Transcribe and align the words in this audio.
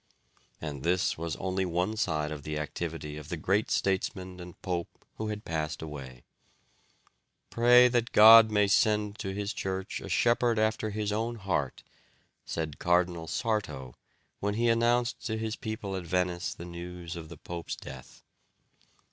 And 0.59 0.81
this 0.81 1.15
was 1.15 1.35
only 1.35 1.63
one 1.63 1.95
side 1.95 2.31
of 2.31 2.41
the 2.41 2.57
activity 2.57 3.17
of 3.17 3.29
the 3.29 3.37
great 3.37 3.69
statesman 3.69 4.39
and 4.39 4.59
pope 4.63 4.89
who 5.17 5.27
had 5.27 5.45
passed 5.45 5.79
away. 5.83 6.23
"Pray 7.51 7.87
that 7.87 8.11
God 8.11 8.49
may 8.49 8.65
send 8.65 9.19
to 9.19 9.29
His 9.31 9.53
Church 9.53 10.01
a 10.01 10.09
shepherd 10.09 10.57
after 10.57 10.89
His 10.89 11.11
own 11.11 11.35
heart," 11.35 11.83
said 12.45 12.79
Cardinal 12.79 13.27
Sarto 13.27 13.95
when 14.39 14.55
he 14.55 14.69
announced 14.69 15.23
to 15.27 15.37
his 15.37 15.55
people 15.55 15.95
at 15.95 16.01
Venice 16.05 16.55
the 16.55 16.65
news 16.65 17.15
of 17.15 17.29
the 17.29 17.37
pope's 17.37 17.75
death. 17.75 18.23